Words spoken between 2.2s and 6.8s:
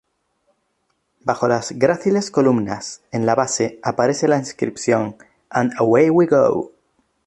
columnas, en la base, aparece la inscripción "And Away We Go".